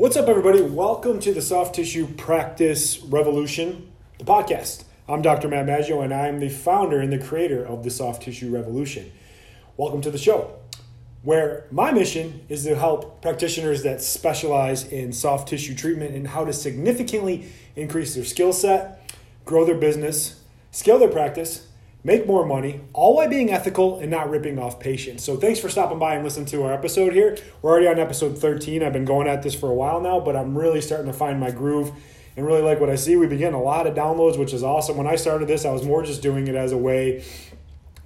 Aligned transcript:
What's 0.00 0.16
up, 0.16 0.28
everybody? 0.28 0.62
Welcome 0.62 1.20
to 1.20 1.34
the 1.34 1.42
Soft 1.42 1.74
Tissue 1.74 2.06
Practice 2.06 3.00
Revolution, 3.02 3.92
the 4.16 4.24
podcast. 4.24 4.84
I'm 5.06 5.20
Dr. 5.20 5.46
Matt 5.46 5.66
Maggio, 5.66 6.00
and 6.00 6.14
I'm 6.14 6.40
the 6.40 6.48
founder 6.48 7.00
and 7.00 7.12
the 7.12 7.18
creator 7.18 7.62
of 7.62 7.84
the 7.84 7.90
Soft 7.90 8.22
Tissue 8.22 8.50
Revolution. 8.50 9.12
Welcome 9.76 10.00
to 10.00 10.10
the 10.10 10.16
show, 10.16 10.54
where 11.20 11.66
my 11.70 11.92
mission 11.92 12.46
is 12.48 12.64
to 12.64 12.76
help 12.76 13.20
practitioners 13.20 13.82
that 13.82 14.00
specialize 14.00 14.90
in 14.90 15.12
soft 15.12 15.48
tissue 15.48 15.74
treatment 15.74 16.14
and 16.14 16.28
how 16.28 16.46
to 16.46 16.52
significantly 16.54 17.52
increase 17.76 18.14
their 18.14 18.24
skill 18.24 18.54
set, 18.54 19.12
grow 19.44 19.66
their 19.66 19.76
business, 19.76 20.42
scale 20.70 20.98
their 20.98 21.10
practice, 21.10 21.68
make 22.02 22.26
more 22.26 22.46
money, 22.46 22.80
all 22.92 23.16
while 23.16 23.28
being 23.28 23.50
ethical 23.50 23.98
and 23.98 24.10
not 24.10 24.30
ripping 24.30 24.58
off 24.58 24.80
patients. 24.80 25.22
So 25.24 25.36
thanks 25.36 25.60
for 25.60 25.68
stopping 25.68 25.98
by 25.98 26.14
and 26.14 26.24
listening 26.24 26.46
to 26.46 26.62
our 26.62 26.72
episode 26.72 27.12
here. 27.12 27.36
We're 27.60 27.70
already 27.70 27.88
on 27.88 27.98
episode 27.98 28.38
13. 28.38 28.82
I've 28.82 28.92
been 28.92 29.04
going 29.04 29.28
at 29.28 29.42
this 29.42 29.54
for 29.54 29.70
a 29.70 29.74
while 29.74 30.00
now, 30.00 30.20
but 30.20 30.34
I'm 30.34 30.56
really 30.56 30.80
starting 30.80 31.06
to 31.06 31.12
find 31.12 31.38
my 31.38 31.50
groove 31.50 31.92
and 32.36 32.46
really 32.46 32.62
like 32.62 32.80
what 32.80 32.88
I 32.88 32.94
see. 32.94 33.16
We've 33.16 33.28
been 33.28 33.38
getting 33.38 33.54
a 33.54 33.62
lot 33.62 33.86
of 33.86 33.94
downloads, 33.94 34.38
which 34.38 34.54
is 34.54 34.62
awesome. 34.62 34.96
When 34.96 35.06
I 35.06 35.16
started 35.16 35.46
this, 35.46 35.64
I 35.64 35.72
was 35.72 35.84
more 35.84 36.02
just 36.02 36.22
doing 36.22 36.48
it 36.48 36.54
as 36.54 36.72
a 36.72 36.78
way 36.78 37.24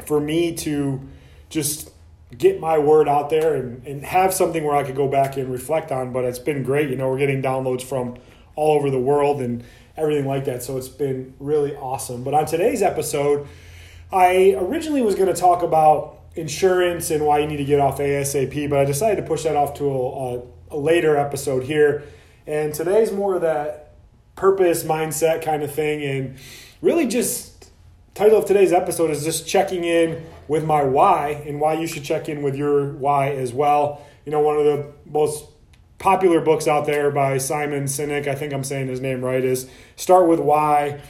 for 0.07 0.21
me 0.21 0.55
to 0.57 1.01
just 1.49 1.91
get 2.37 2.59
my 2.59 2.79
word 2.79 3.09
out 3.09 3.31
there 3.31 3.55
and, 3.55 3.87
and 3.87 4.05
have 4.05 4.35
something 4.35 4.65
where 4.65 4.75
I 4.75 4.83
could 4.83 4.97
go 4.97 5.07
back 5.07 5.37
and 5.37 5.53
reflect 5.53 5.93
on. 5.93 6.13
But 6.13 6.25
it's 6.25 6.41
been 6.41 6.65
great. 6.65 6.91
You 6.91 6.97
know, 6.97 7.09
we're 7.09 7.19
getting 7.19 7.43
downloads 7.43 7.83
from 7.83 8.17
all 8.57 8.77
over 8.77 8.91
the 8.91 8.99
world 8.99 9.41
and 9.41 9.63
everything 9.97 10.27
like 10.27 10.47
that. 10.47 10.65
So 10.65 10.77
it's 10.77 10.89
been 10.89 11.35
really 11.39 11.77
awesome. 11.77 12.25
But 12.25 12.35
on 12.35 12.47
today's 12.47 12.83
episode, 12.83 13.47
I 14.15 14.55
originally 14.57 15.03
was 15.03 15.17
going 15.17 15.27
to 15.27 15.39
talk 15.39 15.65
about 15.65 16.21
insurance 16.37 17.11
and 17.11 17.27
why 17.27 17.41
you 17.41 17.49
need 17.49 17.57
to 17.57 17.65
get 17.65 17.81
off 17.81 17.99
ASAP, 17.99 18.71
but 18.71 18.79
I 18.79 18.85
decided 18.85 19.17
to 19.17 19.27
push 19.27 19.43
that 19.43 19.57
off 19.57 19.75
to 19.75 19.91
a, 19.91 20.37
a, 20.37 20.43
a 20.71 20.79
later 20.79 21.17
episode 21.17 21.65
here. 21.65 22.05
And 22.47 22.73
today's 22.73 23.11
more 23.11 23.35
of 23.35 23.43
that 23.43 23.97
purpose 24.37 24.85
mindset 24.85 25.43
kind 25.43 25.65
of 25.65 25.75
thing. 25.75 26.03
And 26.05 26.37
really, 26.81 27.09
just 27.09 27.71
title 28.15 28.39
of 28.39 28.45
today's 28.45 28.73
episode 28.73 29.11
is 29.11 29.25
just 29.25 29.49
checking 29.49 29.83
in 29.83 30.25
with 30.47 30.65
my 30.65 30.85
why 30.85 31.43
and 31.45 31.61
why 31.61 31.75
you 31.75 31.89
should 31.89 32.05
check 32.05 32.29
in 32.29 32.45
with 32.45 32.55
your 32.55 32.93
why 32.93 33.31
as 33.31 33.53
well. 33.53 34.07
You 34.25 34.31
know, 34.31 34.41
one 34.41 34.57
of 34.59 34.65
the 34.65 34.93
most 35.07 35.45
popular 35.99 36.41
books 36.41 36.69
out 36.69 36.87
there 36.87 37.11
by 37.11 37.39
Simon 37.39 37.85
Sinek, 37.85 38.29
I 38.29 38.37
think 38.37 38.53
I'm 38.53 38.63
saying 38.63 38.87
his 38.87 39.01
name 39.01 39.25
right, 39.25 39.43
is 39.43 39.69
Start 39.97 40.29
with 40.29 40.39
Why. 40.39 41.01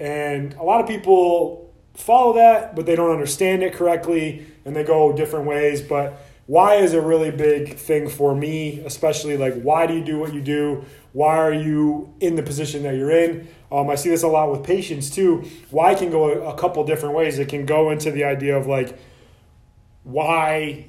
And 0.00 0.54
a 0.54 0.62
lot 0.64 0.80
of 0.80 0.88
people 0.88 1.67
follow 1.98 2.34
that, 2.34 2.74
but 2.74 2.86
they 2.86 2.96
don't 2.96 3.10
understand 3.10 3.62
it 3.62 3.74
correctly 3.74 4.46
and 4.64 4.74
they 4.74 4.84
go 4.84 5.12
different 5.12 5.46
ways. 5.46 5.82
But 5.82 6.20
why 6.46 6.76
is 6.76 6.94
a 6.94 7.00
really 7.00 7.30
big 7.30 7.76
thing 7.76 8.08
for 8.08 8.34
me, 8.34 8.80
especially 8.86 9.36
like 9.36 9.60
why 9.60 9.86
do 9.86 9.94
you 9.94 10.04
do 10.04 10.18
what 10.18 10.32
you 10.32 10.40
do? 10.40 10.84
Why 11.12 11.36
are 11.36 11.52
you 11.52 12.14
in 12.20 12.36
the 12.36 12.42
position 12.42 12.84
that 12.84 12.94
you're 12.94 13.10
in? 13.10 13.48
Um, 13.70 13.90
I 13.90 13.96
see 13.96 14.10
this 14.10 14.22
a 14.22 14.28
lot 14.28 14.50
with 14.50 14.64
patients 14.64 15.10
too. 15.10 15.44
Why 15.70 15.94
can 15.94 16.10
go 16.10 16.30
a, 16.30 16.54
a 16.54 16.56
couple 16.56 16.84
different 16.84 17.14
ways. 17.14 17.38
It 17.38 17.48
can 17.48 17.66
go 17.66 17.90
into 17.90 18.10
the 18.10 18.24
idea 18.24 18.56
of 18.56 18.66
like, 18.66 18.98
why 20.04 20.86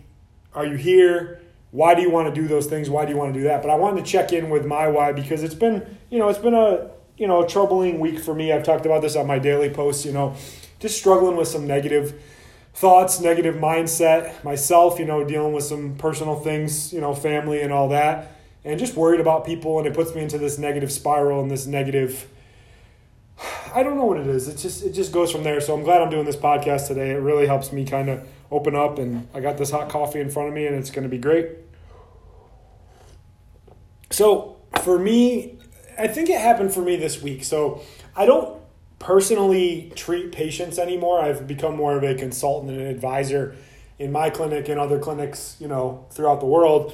are 0.54 0.66
you 0.66 0.76
here? 0.76 1.42
Why 1.72 1.94
do 1.96 2.02
you 2.02 2.10
want 2.10 2.34
to 2.34 2.42
do 2.42 2.48
those 2.48 2.68
things? 2.68 2.90
Why 2.90 3.06
do 3.06 3.12
you 3.12 3.18
want 3.18 3.34
to 3.34 3.40
do 3.40 3.44
that? 3.46 3.62
But 3.62 3.70
I 3.70 3.76
wanted 3.76 4.06
to 4.06 4.10
check 4.10 4.32
in 4.32 4.50
with 4.50 4.66
my 4.66 4.88
why 4.88 5.12
because 5.12 5.44
it's 5.44 5.56
been, 5.56 5.98
you 6.10 6.20
know, 6.20 6.30
it's 6.30 6.40
been 6.40 6.54
a, 6.54 6.90
you 7.18 7.28
know, 7.28 7.44
a 7.44 7.48
troubling 7.48 8.00
week 8.00 8.20
for 8.20 8.34
me. 8.34 8.54
I've 8.54 8.64
talked 8.64 8.86
about 8.86 9.02
this 9.02 9.16
on 9.16 9.28
my 9.28 9.40
daily 9.40 9.70
posts, 9.70 10.06
you 10.06 10.14
know, 10.14 10.36
just 10.80 10.98
struggling 10.98 11.36
with 11.38 11.48
some 11.48 11.68
negative 11.68 12.22
thoughts, 12.74 13.20
negative 13.20 13.56
mindset 13.56 14.44
myself, 14.44 15.00
you 15.00 15.06
know, 15.06 15.24
dealing 15.24 15.54
with 15.54 15.64
some 15.64 15.96
personal 15.96 16.36
things, 16.36 16.94
you 16.94 17.02
know, 17.02 17.14
family 17.14 17.62
and 17.62 17.74
all 17.74 17.90
that, 17.90 18.38
and 18.64 18.80
just 18.80 18.96
worried 18.96 19.20
about 19.20 19.46
people. 19.46 19.78
And 19.78 19.88
it 19.88 19.94
puts 19.94 20.16
me 20.16 20.22
into 20.22 20.38
this 20.38 20.58
negative 20.58 20.92
spiral 20.92 21.42
and 21.42 21.52
this 21.52 21.66
negative. 21.66 22.28
I 23.74 23.84
don't 23.84 23.98
know 23.98 24.06
what 24.06 24.18
it 24.18 24.28
is. 24.28 24.48
It 24.48 24.58
just 24.58 24.84
it 24.84 24.94
just 24.94 25.12
goes 25.12 25.32
from 25.32 25.44
there. 25.44 25.62
So 25.62 25.74
I'm 25.74 25.84
glad 25.84 26.02
I'm 26.02 26.10
doing 26.10 26.26
this 26.26 26.36
podcast 26.36 26.88
today. 26.88 27.12
It 27.12 27.20
really 27.20 27.48
helps 27.48 27.72
me 27.72 27.86
kind 27.86 28.10
of 28.10 28.28
open 28.52 28.76
up 28.76 28.98
and 28.98 29.28
I 29.34 29.42
got 29.42 29.58
this 29.58 29.72
hot 29.72 29.90
coffee 29.90 30.20
in 30.20 30.30
front 30.30 30.50
of 30.50 30.56
me 30.56 30.66
and 30.66 30.76
it's 30.76 30.90
going 30.90 31.04
to 31.04 31.10
be 31.10 31.18
great. 31.18 31.50
So, 34.12 34.58
for 34.82 34.98
me, 34.98 35.60
I 35.98 36.08
think 36.08 36.30
it 36.30 36.42
happened 36.42 36.74
for 36.74 36.82
me 36.82 36.96
this 36.96 37.22
week. 37.22 37.44
So, 37.44 37.82
I 38.16 38.26
don't 38.26 38.59
personally 39.00 39.92
treat 39.96 40.32
patients 40.32 40.78
anymore. 40.78 41.22
I've 41.22 41.48
become 41.48 41.76
more 41.76 41.98
of 41.98 42.04
a 42.04 42.16
consultant 42.16 42.72
and 42.72 42.82
an 42.82 42.88
advisor 42.88 43.56
in 43.98 44.12
my 44.12 44.30
clinic 44.30 44.70
and 44.70 44.80
other 44.80 45.00
clinics, 45.00 45.58
you 45.60 45.68
know, 45.68 46.06
throughout 46.12 46.40
the 46.40 46.46
world. 46.46 46.94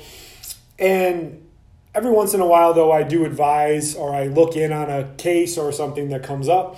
And 0.80 1.48
every 1.94 2.12
once 2.12 2.34
in 2.34 2.42
a 2.42 2.46
while, 2.46 2.74
though, 2.74 2.92
I 2.92 3.04
do 3.04 3.26
advise 3.26 3.96
or 3.96 4.14
I 4.14 4.28
look 4.28 4.56
in 4.56 4.72
on 4.72 4.90
a 4.90 5.14
case 5.18 5.58
or 5.58 5.72
something 5.72 6.10
that 6.10 6.24
comes 6.24 6.48
up. 6.48 6.78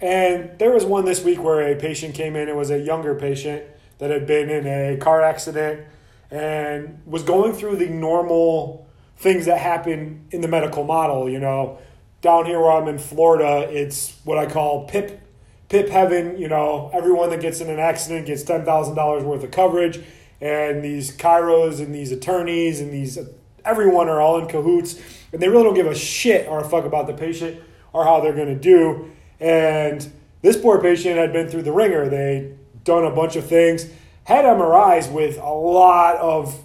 And 0.00 0.58
there 0.58 0.70
was 0.70 0.84
one 0.84 1.04
this 1.04 1.22
week 1.22 1.42
where 1.42 1.60
a 1.60 1.76
patient 1.76 2.14
came 2.14 2.36
in. 2.36 2.48
It 2.48 2.56
was 2.56 2.70
a 2.70 2.78
younger 2.78 3.14
patient 3.14 3.64
that 3.98 4.10
had 4.10 4.26
been 4.26 4.48
in 4.48 4.66
a 4.66 4.96
car 4.96 5.22
accident 5.22 5.86
and 6.30 7.02
was 7.04 7.22
going 7.22 7.52
through 7.52 7.76
the 7.76 7.88
normal 7.88 8.88
things 9.18 9.44
that 9.44 9.58
happen 9.58 10.26
in 10.30 10.40
the 10.40 10.48
medical 10.48 10.84
model, 10.84 11.28
you 11.28 11.38
know, 11.38 11.78
down 12.20 12.46
here 12.46 12.60
where 12.60 12.72
I'm 12.72 12.88
in 12.88 12.98
Florida, 12.98 13.68
it's 13.70 14.16
what 14.24 14.38
I 14.38 14.46
call 14.46 14.86
PIP 14.86 15.20
PIP 15.68 15.88
heaven. 15.88 16.38
You 16.38 16.48
know, 16.48 16.90
everyone 16.92 17.30
that 17.30 17.40
gets 17.40 17.60
in 17.60 17.70
an 17.70 17.78
accident 17.78 18.26
gets 18.26 18.42
ten 18.42 18.64
thousand 18.64 18.94
dollars 18.94 19.24
worth 19.24 19.42
of 19.42 19.50
coverage, 19.50 20.00
and 20.40 20.84
these 20.84 21.16
chiros 21.16 21.80
and 21.80 21.94
these 21.94 22.12
attorneys 22.12 22.80
and 22.80 22.92
these 22.92 23.18
everyone 23.64 24.08
are 24.08 24.20
all 24.20 24.38
in 24.38 24.48
cahoots, 24.48 25.00
and 25.32 25.40
they 25.40 25.48
really 25.48 25.64
don't 25.64 25.74
give 25.74 25.86
a 25.86 25.94
shit 25.94 26.48
or 26.48 26.60
a 26.60 26.68
fuck 26.68 26.84
about 26.84 27.06
the 27.06 27.14
patient 27.14 27.60
or 27.92 28.04
how 28.04 28.20
they're 28.20 28.34
going 28.34 28.48
to 28.48 28.60
do. 28.60 29.10
And 29.38 30.10
this 30.42 30.56
poor 30.56 30.80
patient 30.80 31.16
had 31.16 31.32
been 31.32 31.48
through 31.48 31.62
the 31.62 31.72
wringer. 31.72 32.08
They 32.08 32.54
done 32.84 33.04
a 33.04 33.10
bunch 33.10 33.36
of 33.36 33.46
things, 33.46 33.86
had 34.24 34.44
MRIs 34.44 35.10
with 35.12 35.38
a 35.38 35.52
lot 35.52 36.16
of 36.16 36.62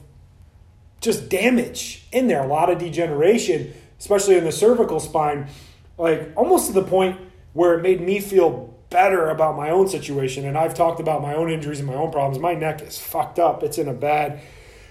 just 1.01 1.29
damage 1.29 2.07
in 2.11 2.27
there, 2.27 2.41
a 2.41 2.47
lot 2.47 2.69
of 2.69 2.79
degeneration 2.79 3.73
especially 3.99 4.37
in 4.37 4.43
the 4.43 4.51
cervical 4.51 4.99
spine, 4.99 5.47
like 5.97 6.31
almost 6.35 6.67
to 6.67 6.73
the 6.73 6.83
point 6.83 7.19
where 7.53 7.77
it 7.77 7.81
made 7.81 8.01
me 8.01 8.19
feel 8.19 8.73
better 8.89 9.29
about 9.29 9.55
my 9.55 9.69
own 9.69 9.87
situation. 9.87 10.45
And 10.45 10.57
I've 10.57 10.73
talked 10.73 10.99
about 10.99 11.21
my 11.21 11.33
own 11.33 11.49
injuries 11.49 11.79
and 11.79 11.87
my 11.87 11.95
own 11.95 12.11
problems. 12.11 12.39
My 12.39 12.53
neck 12.53 12.81
is 12.81 12.99
fucked 12.99 13.39
up. 13.39 13.63
It's 13.63 13.77
in 13.77 13.87
a 13.87 13.93
bad, 13.93 14.41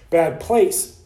bad 0.09 0.39
place. 0.39 0.99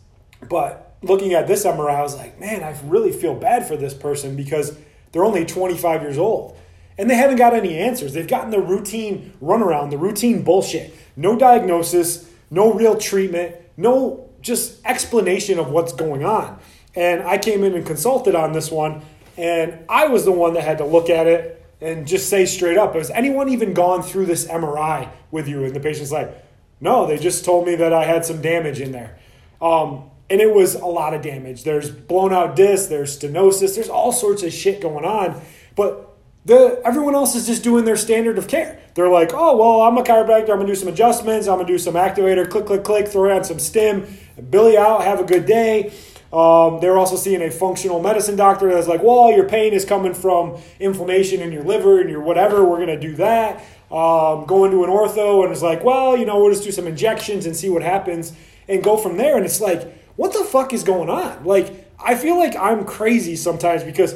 But 0.50 0.96
looking 1.02 1.34
at 1.34 1.48
this 1.48 1.66
MRI, 1.66 1.96
I 1.96 2.02
was 2.02 2.16
like, 2.16 2.40
man, 2.40 2.64
I 2.64 2.78
really 2.86 3.12
feel 3.12 3.36
bad 3.36 3.68
for 3.68 3.76
this 3.78 3.94
person 3.94 4.36
because 4.36 4.78
they're 5.12 5.24
only 5.26 5.46
25 5.46 6.02
years 6.02 6.18
old 6.18 6.58
and 7.00 7.10
they 7.10 7.16
haven't 7.16 7.38
got 7.38 7.54
any 7.54 7.78
answers. 7.78 8.14
They've 8.14 8.28
gotten 8.28 8.52
the 8.52 8.60
routine 8.60 9.32
runaround, 9.42 9.90
the 9.90 9.98
routine 9.98 10.44
bullshit. 10.44 10.94
No 11.16 11.38
diagnosis, 11.38 12.30
no 12.52 12.74
real 12.74 12.98
treatment, 12.98 13.56
no 13.78 14.30
just 14.42 14.86
explanation 14.86 15.60
of 15.60 15.70
what's 15.70 15.94
going 15.94 16.26
on. 16.26 16.60
And 16.96 17.22
I 17.24 17.38
came 17.38 17.64
in 17.64 17.76
and 17.76 17.86
consulted 17.86 18.36
on 18.36 18.52
this 18.52 18.72
one, 18.72 19.04
and 19.38 19.80
I 19.88 20.08
was 20.08 20.26
the 20.26 20.32
one 20.32 20.54
that 20.54 20.64
had 20.64 20.80
to 20.80 20.86
look 20.86 21.10
at 21.10 21.28
it 21.28 21.66
and 21.82 22.08
just 22.08 22.30
say 22.30 22.46
straight 22.46 22.78
up, 22.78 22.96
has 22.96 23.10
anyone 23.10 23.50
even 23.50 23.74
gone 23.74 24.02
through 24.04 24.26
this 24.26 24.48
MRI 24.48 25.10
with 25.32 25.48
you? 25.48 25.64
And 25.64 25.74
the 25.74 25.80
patient's 25.80 26.12
like, 26.12 26.46
no, 26.82 27.08
they 27.08 27.18
just 27.18 27.46
told 27.46 27.66
me 27.66 27.76
that 27.76 27.94
I 27.94 28.04
had 28.04 28.26
some 28.26 28.42
damage 28.42 28.82
in 28.82 28.92
there. 28.92 29.18
Um, 29.62 30.10
and 30.30 30.42
it 30.42 30.54
was 30.54 30.76
a 30.76 30.86
lot 30.86 31.14
of 31.14 31.22
damage. 31.22 31.64
There's 31.64 31.90
blown 31.90 32.34
out 32.34 32.56
disc, 32.56 32.90
there's 32.90 33.18
stenosis, 33.18 33.76
there's 33.76 33.90
all 33.90 34.12
sorts 34.12 34.44
of 34.44 34.54
shit 34.54 34.82
going 34.82 35.06
on. 35.06 35.42
But 35.76 36.10
the 36.46 36.82
everyone 36.86 37.16
else 37.16 37.36
is 37.36 37.46
just 37.46 37.64
doing 37.64 37.86
their 37.86 37.98
standard 37.98 38.38
of 38.38 38.48
care. 38.48 38.80
They're 38.96 39.10
like, 39.10 39.32
oh 39.34 39.58
well, 39.58 39.82
I'm 39.82 39.98
a 39.98 40.04
chiropractor. 40.04 40.50
I'm 40.50 40.58
gonna 40.58 40.68
do 40.68 40.76
some 40.76 40.88
adjustments. 40.88 41.48
I'm 41.48 41.58
gonna 41.58 41.68
do 41.68 41.78
some 41.78 41.96
activator. 41.96 42.50
Click, 42.50 42.66
click, 42.66 42.84
click. 42.84 43.08
Throw 43.08 43.36
on 43.36 43.44
some 43.44 43.60
stim. 43.60 44.08
Billy 44.50 44.78
out. 44.78 45.04
Have 45.04 45.20
a 45.20 45.26
good 45.26 45.46
day. 45.46 45.94
Um, 46.32 46.80
they're 46.80 46.98
also 46.98 47.16
seeing 47.16 47.42
a 47.42 47.50
functional 47.50 48.02
medicine 48.02 48.36
doctor 48.36 48.72
that's 48.72 48.88
like, 48.88 49.02
well, 49.02 49.32
your 49.32 49.48
pain 49.48 49.74
is 49.74 49.84
coming 49.84 50.14
from 50.14 50.58
inflammation 50.80 51.42
in 51.42 51.52
your 51.52 51.64
liver 51.64 52.00
and 52.00 52.10
your 52.10 52.22
whatever. 52.22 52.64
We're 52.64 52.86
going 52.86 53.00
to 53.00 53.00
do 53.00 53.16
that. 53.16 53.64
Um, 53.92 54.46
going 54.46 54.70
to 54.72 54.84
an 54.84 54.90
ortho 54.92 55.44
and 55.44 55.52
it's 55.52 55.64
like, 55.64 55.84
well, 55.84 56.16
you 56.16 56.26
know, 56.26 56.40
we'll 56.40 56.52
just 56.52 56.64
do 56.64 56.72
some 56.72 56.86
injections 56.86 57.48
and 57.48 57.56
see 57.56 57.70
what 57.70 57.82
happens 57.82 58.34
and 58.68 58.84
go 58.84 58.98
from 58.98 59.18
there. 59.18 59.36
And 59.36 59.44
it's 59.44 59.60
like, 59.60 59.92
what 60.16 60.32
the 60.32 60.44
fuck 60.44 60.74
is 60.74 60.84
going 60.84 61.10
on? 61.10 61.44
Like, 61.44 61.92
I 62.00 62.14
feel 62.14 62.38
like 62.38 62.56
I'm 62.56 62.86
crazy 62.86 63.36
sometimes 63.36 63.84
because 63.84 64.16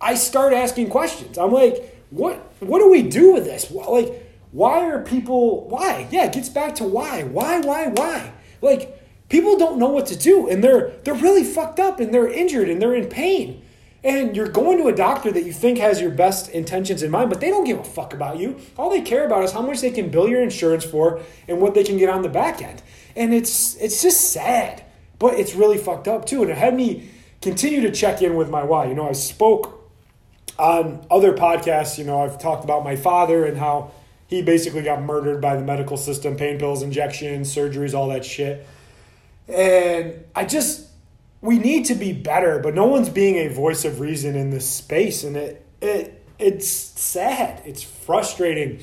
I 0.00 0.14
start 0.14 0.54
asking 0.54 0.88
questions. 0.88 1.36
I'm 1.36 1.52
like, 1.52 2.02
what 2.10 2.36
what 2.60 2.78
do 2.78 2.90
we 2.90 3.02
do 3.02 3.34
with 3.34 3.44
this? 3.44 3.70
Like, 3.70 4.26
why 4.52 4.86
are 4.90 5.02
people 5.02 5.68
why? 5.68 6.08
Yeah, 6.10 6.24
it 6.24 6.32
gets 6.32 6.48
back 6.48 6.76
to 6.76 6.84
why. 6.84 7.24
Why, 7.24 7.60
why, 7.60 7.88
why? 7.88 8.32
Like, 8.62 8.99
People 9.30 9.56
don't 9.56 9.78
know 9.78 9.88
what 9.88 10.06
to 10.06 10.16
do 10.16 10.48
and 10.48 10.62
they're 10.62 10.90
they're 11.04 11.14
really 11.14 11.44
fucked 11.44 11.80
up 11.80 12.00
and 12.00 12.12
they're 12.12 12.28
injured 12.28 12.68
and 12.68 12.82
they're 12.82 12.94
in 12.94 13.06
pain. 13.06 13.62
And 14.02 14.34
you're 14.34 14.48
going 14.48 14.78
to 14.78 14.88
a 14.88 14.94
doctor 14.94 15.30
that 15.30 15.44
you 15.44 15.52
think 15.52 15.78
has 15.78 16.00
your 16.00 16.10
best 16.10 16.48
intentions 16.50 17.02
in 17.02 17.10
mind, 17.10 17.28
but 17.28 17.40
they 17.40 17.50
don't 17.50 17.64
give 17.64 17.78
a 17.78 17.84
fuck 17.84 18.14
about 18.14 18.38
you. 18.38 18.58
All 18.76 18.90
they 18.90 19.02
care 19.02 19.26
about 19.26 19.44
is 19.44 19.52
how 19.52 19.60
much 19.60 19.82
they 19.82 19.90
can 19.90 20.10
bill 20.10 20.26
your 20.26 20.42
insurance 20.42 20.84
for 20.84 21.20
and 21.46 21.60
what 21.60 21.74
they 21.74 21.84
can 21.84 21.96
get 21.96 22.08
on 22.08 22.22
the 22.22 22.28
back 22.28 22.60
end. 22.60 22.82
And 23.14 23.32
it's 23.32 23.76
it's 23.76 24.02
just 24.02 24.32
sad, 24.32 24.84
but 25.18 25.34
it's 25.34 25.54
really 25.54 25.78
fucked 25.78 26.08
up 26.08 26.26
too. 26.26 26.42
And 26.42 26.50
it 26.50 26.58
had 26.58 26.74
me 26.74 27.08
continue 27.40 27.80
to 27.82 27.92
check 27.92 28.22
in 28.22 28.34
with 28.34 28.50
my 28.50 28.64
why. 28.64 28.86
You 28.86 28.94
know, 28.94 29.08
I 29.08 29.12
spoke 29.12 29.90
on 30.58 31.06
other 31.10 31.32
podcasts, 31.32 31.98
you 31.98 32.04
know, 32.04 32.22
I've 32.22 32.38
talked 32.38 32.64
about 32.64 32.82
my 32.82 32.96
father 32.96 33.46
and 33.46 33.56
how 33.56 33.92
he 34.26 34.42
basically 34.42 34.82
got 34.82 35.02
murdered 35.02 35.40
by 35.40 35.56
the 35.56 35.62
medical 35.62 35.96
system, 35.96 36.36
pain 36.36 36.58
pills, 36.58 36.82
injections, 36.82 37.54
surgeries, 37.54 37.94
all 37.94 38.08
that 38.08 38.24
shit. 38.24 38.66
And 39.52 40.24
I 40.34 40.44
just 40.44 40.88
we 41.40 41.58
need 41.58 41.86
to 41.86 41.94
be 41.94 42.12
better, 42.12 42.58
but 42.58 42.74
no 42.74 42.86
one's 42.86 43.08
being 43.08 43.36
a 43.36 43.48
voice 43.48 43.84
of 43.84 44.00
reason 44.00 44.36
in 44.36 44.50
this 44.50 44.68
space 44.68 45.24
and 45.24 45.36
it 45.36 45.66
it 45.80 46.24
it's 46.38 46.68
sad. 46.68 47.62
It's 47.66 47.82
frustrating. 47.82 48.80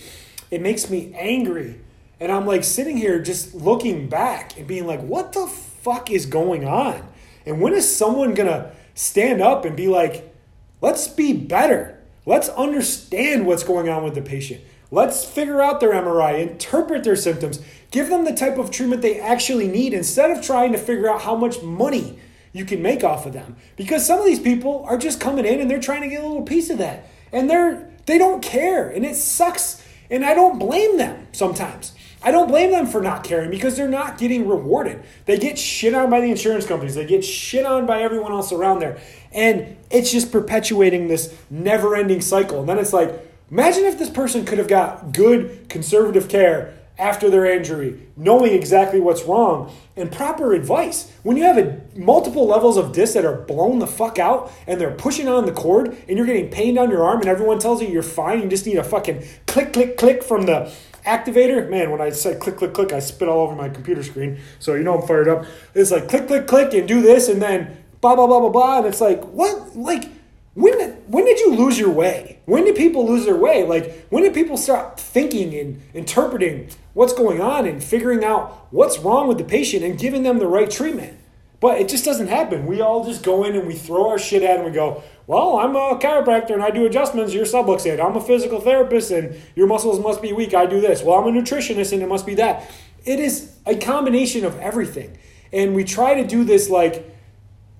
It 0.52 0.62
makes 0.62 0.90
me 0.90 1.14
angry. 1.16 1.82
And 2.20 2.32
I'm 2.32 2.46
like 2.46 2.64
sitting 2.64 2.98
here 2.98 3.22
just 3.22 3.54
looking 3.54 4.10
back 4.10 4.58
and 4.58 4.68
being 4.68 4.88
like, 4.88 5.02
what 5.02 5.34
the 5.34 5.48
fuck 5.48 6.10
is 6.12 6.26
going 6.26 6.66
on? 6.66 7.08
And 7.46 7.62
when 7.62 7.74
is 7.74 7.96
someone 7.96 8.34
gonna 8.34 8.72
stand 8.96 9.42
up 9.42 9.66
and 9.66 9.76
be 9.76 9.88
like, 9.88 10.34
let's 10.82 11.08
be 11.08 11.34
better? 11.34 12.00
Let's 12.26 12.50
understand 12.50 13.46
what's 13.46 13.64
going 13.64 13.88
on 13.88 14.04
with 14.04 14.16
the 14.16 14.22
patient. 14.22 14.62
Let's 14.92 15.26
figure 15.26 15.62
out 15.62 15.80
their 15.80 15.92
MRI, 15.92 16.40
interpret 16.40 17.04
their 17.04 17.16
symptoms, 17.16 17.60
give 17.92 18.10
them 18.10 18.26
the 18.26 18.34
type 18.34 18.58
of 18.58 18.72
treatment 18.72 19.02
they 19.02 19.20
actually 19.20 19.68
need 19.68 19.94
instead 19.94 20.32
of 20.32 20.44
trying 20.44 20.72
to 20.72 20.78
figure 20.78 21.10
out 21.10 21.22
how 21.22 21.36
much 21.36 21.62
money 21.62 22.20
you 22.54 22.66
can 22.66 22.82
make 22.82 23.04
off 23.04 23.26
of 23.26 23.34
them. 23.34 23.56
Because 23.76 24.06
some 24.06 24.20
of 24.20 24.26
these 24.26 24.40
people 24.40 24.84
are 24.88 24.98
just 24.98 25.20
coming 25.20 25.46
in 25.46 25.60
and 25.60 25.70
they're 25.70 25.80
trying 25.80 26.02
to 26.02 26.10
get 26.10 26.24
a 26.24 26.28
little 26.28 26.44
piece 26.44 26.70
of 26.70 26.80
that. 26.80 27.10
And 27.32 27.50
they're 27.50 27.88
they 28.06 28.18
don't 28.18 28.42
care 28.42 28.90
and 28.90 29.06
it 29.06 29.16
sucks. 29.16 29.84
And 30.10 30.26
I 30.26 30.34
don't 30.34 30.58
blame 30.58 30.98
them 30.98 31.28
sometimes. 31.34 31.94
I 32.24 32.32
don't 32.32 32.48
blame 32.48 32.72
them 32.72 32.88
for 32.88 33.02
not 33.02 33.24
caring 33.24 33.52
because 33.52 33.78
they're 33.78 33.88
not 33.88 34.18
getting 34.18 34.48
rewarded. 34.48 35.04
They 35.26 35.38
get 35.38 35.60
shit 35.60 35.94
on 35.94 36.10
by 36.10 36.22
the 36.22 36.32
insurance 36.32 36.66
companies, 36.66 36.96
they 36.96 37.06
get 37.06 37.24
shit 37.24 37.66
on 37.66 37.86
by 37.86 38.02
everyone 38.02 38.32
else 38.32 38.52
around 38.52 38.80
there. 38.80 39.00
And 39.32 39.78
it's 39.92 40.12
just 40.12 40.32
perpetuating 40.32 41.10
this 41.10 41.36
never 41.50 41.96
ending 41.96 42.22
cycle. 42.22 42.62
And 42.62 42.70
then 42.70 42.80
it's 42.80 42.94
like, 42.94 43.14
imagine 43.52 43.84
if 43.86 44.00
this 44.00 44.10
person 44.10 44.46
could 44.46 44.58
have 44.58 44.68
got 44.68 45.12
good 45.12 45.70
conservative 45.70 46.28
care 46.28 46.77
after 47.00 47.30
their 47.30 47.46
injury, 47.46 48.00
knowing 48.16 48.54
exactly 48.54 49.00
what's 49.00 49.24
wrong 49.24 49.72
and 49.96 50.12
proper 50.12 50.54
advice. 50.54 51.12
When 51.24 51.38
you 51.38 51.44
have 51.44 51.58
a, 51.58 51.82
multiple 51.96 52.48
levels 52.48 52.78
of 52.78 52.92
disc 52.92 53.14
that 53.14 53.26
are 53.26 53.36
blown 53.42 53.80
the 53.80 53.88
fuck 53.88 54.18
out 54.18 54.52
and 54.66 54.82
they're 54.82 54.92
pushing 54.92 55.28
on 55.28 55.46
the 55.46 55.52
cord 55.52 55.96
and 56.08 56.18
you're 56.18 56.26
getting 56.26 56.50
pain 56.50 56.78
on 56.78 56.90
your 56.90 57.04
arm 57.04 57.20
and 57.20 57.30
everyone 57.30 57.60
tells 57.60 57.82
you 57.82 57.88
you're 57.88 58.04
fine, 58.04 58.42
you 58.42 58.50
just 58.50 58.66
need 58.66 58.78
a 58.78 58.84
fucking 58.84 59.24
click, 59.46 59.74
click, 59.74 59.98
click 59.98 60.24
from 60.24 60.44
the 60.44 60.74
activator. 61.06 61.70
Man, 61.70 61.92
when 61.92 62.02
I 62.02 62.10
said 62.10 62.40
click, 62.40 62.58
click, 62.58 62.74
click, 62.74 62.92
I 62.92 63.00
spit 63.00 63.28
all 63.28 63.42
over 63.42 63.56
my 63.56 63.70
computer 63.70 64.04
screen. 64.04 64.40
So 64.60 64.74
you 64.74 64.84
know 64.84 65.00
I'm 65.00 65.08
fired 65.08 65.28
up. 65.28 65.46
It's 65.76 65.92
like 65.92 66.08
click, 66.10 66.28
click, 66.28 66.48
click 66.48 66.74
and 66.74 66.88
do 66.88 67.02
this 67.02 67.30
and 67.30 67.42
then 67.42 67.78
blah, 68.02 68.16
blah, 68.16 68.28
blah, 68.28 68.40
blah, 68.40 68.50
blah. 68.50 68.78
And 68.80 68.88
it's 68.88 69.02
like, 69.02 69.24
what? 69.26 69.76
Like, 69.76 70.10
when 70.58 70.92
when 71.06 71.24
did 71.24 71.40
you 71.40 71.54
lose 71.54 71.78
your 71.78 71.92
way? 71.92 72.40
When 72.46 72.66
did 72.66 72.76
people 72.76 73.06
lose 73.06 73.26
their 73.26 73.36
way? 73.36 73.64
Like 73.64 74.08
when 74.10 74.24
did 74.24 74.34
people 74.34 74.58
start 74.58 75.00
thinking 75.00 75.54
and 75.54 75.82
interpreting 75.94 76.70
what's 76.98 77.14
going 77.14 77.40
on 77.40 77.68
and 77.68 77.84
figuring 77.84 78.24
out 78.24 78.68
what's 78.72 78.98
wrong 78.98 79.28
with 79.28 79.38
the 79.38 79.44
patient 79.44 79.84
and 79.84 80.00
giving 80.00 80.24
them 80.24 80.40
the 80.40 80.48
right 80.48 80.72
treatment? 80.72 81.16
But 81.60 81.80
it 81.80 81.90
just 81.90 82.04
doesn't 82.04 82.26
happen. 82.26 82.66
We 82.66 82.82
all 82.82 83.06
just 83.06 83.24
go 83.24 83.44
in 83.44 83.56
and 83.56 83.68
we 83.68 83.76
throw 83.76 84.10
our 84.10 84.18
shit 84.18 84.42
at 84.42 84.56
and 84.56 84.66
we 84.66 84.72
go, 84.72 85.04
well, 85.28 85.58
I'm 85.58 85.76
a 85.76 86.00
chiropractor 86.00 86.52
and 86.52 86.64
I 86.64 86.72
do 86.72 86.88
adjustments. 86.88 87.36
You're. 87.36 87.46
I'm 87.56 88.16
a 88.16 88.22
physical 88.22 88.60
therapist 88.60 89.12
and 89.12 89.40
your 89.56 89.68
muscles 89.68 90.00
must 90.00 90.24
be 90.24 90.34
weak. 90.34 90.56
I 90.56 90.66
do 90.66 90.82
this. 90.82 91.04
Well, 91.04 91.20
I'm 91.20 91.28
a 91.28 91.40
nutritionist 91.40 91.94
and 91.94 92.02
it 92.02 92.10
must 92.10 92.26
be 92.26 92.34
that. 92.34 92.68
It 93.06 93.20
is 93.20 93.56
a 93.68 93.76
combination 93.76 94.44
of 94.44 94.58
everything. 94.58 95.20
And 95.54 95.76
we 95.76 95.84
try 95.84 96.16
to 96.20 96.28
do 96.28 96.44
this 96.44 96.68
like 96.68 97.16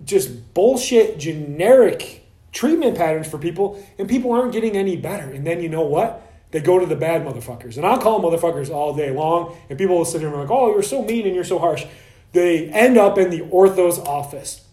just 0.06 0.54
bullshit 0.54 1.18
generic 1.18 2.24
treatment 2.52 2.96
patterns 2.98 3.28
for 3.28 3.38
people, 3.40 3.84
and 3.98 4.08
people 4.08 4.32
aren't 4.32 4.54
getting 4.54 4.78
any 4.78 4.96
better. 4.96 5.30
And 5.30 5.46
then 5.46 5.62
you 5.62 5.70
know 5.70 5.82
what? 5.82 6.27
They 6.52 6.62
go 6.62 6.80
to 6.80 6.86
the 6.86 6.96
bad 6.96 7.24
motherfuckers. 7.24 7.78
And 7.78 7.86
I'll 7.86 8.00
call 8.00 8.20
them 8.20 8.32
motherfuckers 8.32 8.70
all 8.70 8.96
day 8.96 9.12
long, 9.12 9.58
and 9.70 9.78
people 9.78 9.98
will 9.98 10.06
sit 10.06 10.22
here 10.22 10.30
and 10.30 10.38
be 10.38 10.42
like, 10.42 10.52
oh, 10.52 10.72
you're 10.72 10.84
so 10.84 11.04
mean 11.04 11.26
and 11.26 11.36
you're 11.36 11.44
so 11.44 11.60
harsh. 11.60 11.86
They 12.32 12.70
end 12.70 12.98
up 12.98 13.18
in 13.18 13.30
the 13.30 13.42
ortho's 13.42 14.00
office. 14.00 14.64